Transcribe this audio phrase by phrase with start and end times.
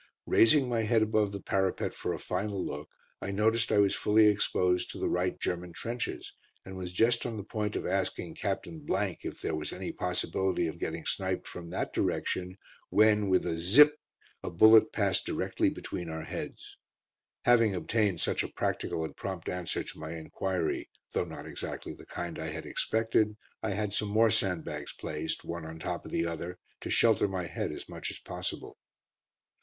[0.25, 2.89] Raising my head above the parapet for a final look,
[3.21, 6.33] I noticed I was fully exposed to the right German trenches,
[6.65, 10.79] and was just on the point of asking Captain if there was any possibility of
[10.79, 12.57] getting sniped from that direction
[12.89, 13.91] when with a "zipp"
[14.41, 16.77] a bullet passed directly between our heads.
[17.45, 22.07] Having obtained such a practical and prompt answer to my enquiry, though not exactly the
[22.07, 26.25] kind I had expected, I had some more sandbags placed, one on top of the
[26.25, 28.79] other, to shelter my head as much as possible.